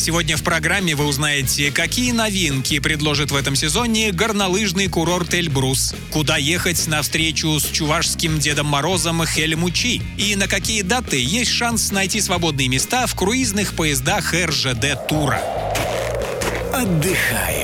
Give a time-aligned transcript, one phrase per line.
[0.00, 6.38] Сегодня в программе вы узнаете, какие новинки предложит в этом сезоне горнолыжный курорт Эльбрус, куда
[6.38, 12.22] ехать на встречу с чувашским Дедом Морозом Хельмучи и на какие даты есть шанс найти
[12.22, 15.42] свободные места в круизных поездах РЖД Тура.
[16.72, 17.59] Отдыхаем.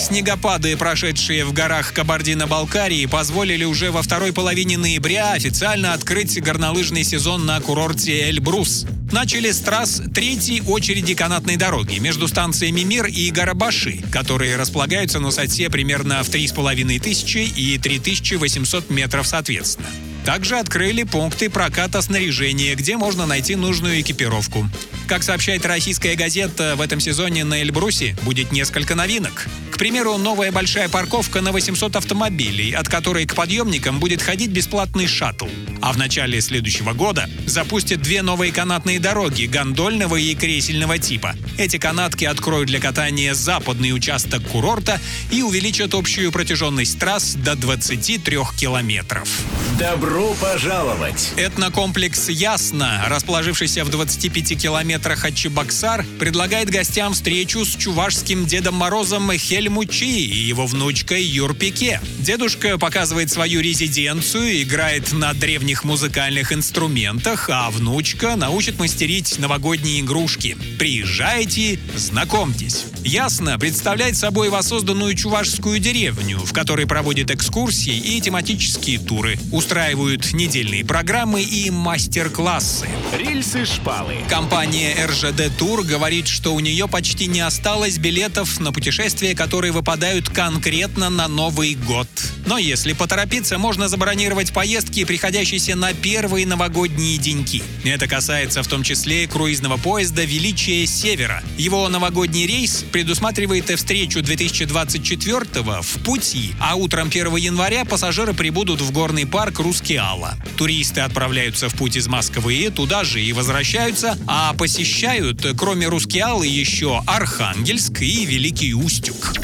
[0.00, 7.44] Снегопады, прошедшие в горах Кабардино-Балкарии, позволили уже во второй половине ноября официально открыть горнолыжный сезон
[7.44, 8.86] на курорте Эльбрус.
[9.12, 15.26] Начали с трасс третьей очереди канатной дороги между станциями Мир и Гарабаши, которые располагаются на
[15.26, 19.88] высоте примерно в 3500 и 3800 метров соответственно.
[20.24, 24.66] Также открыли пункты проката снаряжения, где можно найти нужную экипировку.
[25.06, 29.48] Как сообщает российская газета, в этом сезоне на Эльбрусе будет несколько новинок.
[29.80, 35.06] К примеру, новая большая парковка на 800 автомобилей, от которой к подъемникам будет ходить бесплатный
[35.06, 35.46] шаттл.
[35.80, 41.34] А в начале следующего года запустят две новые канатные дороги гондольного и кресельного типа.
[41.56, 45.00] Эти канатки откроют для катания западный участок курорта
[45.32, 49.30] и увеличат общую протяженность трасс до 23 километров.
[49.78, 51.32] Добро пожаловать!
[51.38, 59.32] Этнокомплекс «Ясно», расположившийся в 25 километрах от Чебоксар, предлагает гостям встречу с чувашским Дедом Морозом
[59.70, 62.00] Хельмучи и его внучкой Юрпике.
[62.18, 70.56] Дедушка показывает свою резиденцию, играет на древних музыкальных инструментах, а внучка научит мастерить новогодние игрушки.
[70.78, 72.86] Приезжайте, знакомьтесь.
[73.04, 80.84] «Ясно» представляет собой воссозданную чувашскую деревню, в которой проводят экскурсии и тематические туры, устраивают недельные
[80.84, 82.88] программы и мастер-классы.
[83.16, 84.16] Рельсы-шпалы.
[84.28, 90.28] Компания РЖД Тур говорит, что у нее почти не осталось билетов на путешествия, которые выпадают
[90.28, 92.08] конкретно на Новый год.
[92.50, 97.62] Но если поторопиться, можно забронировать поездки, приходящиеся на первые новогодние деньки.
[97.84, 101.44] Это касается в том числе круизного поезда «Величие Севера».
[101.56, 108.90] Его новогодний рейс предусматривает встречу 2024 в пути, а утром 1 января пассажиры прибудут в
[108.90, 110.34] горный парк Рускеала.
[110.56, 117.00] Туристы отправляются в путь из Москвы, туда же и возвращаются, а посещают, кроме Рускеалы, еще
[117.06, 119.34] Архангельск и Великий Устюг.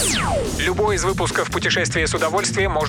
[0.58, 2.72] Любой из выпусков «Путешествия с удовольствием»